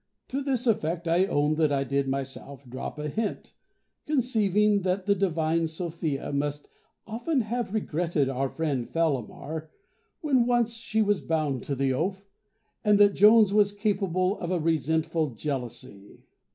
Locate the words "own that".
1.27-1.71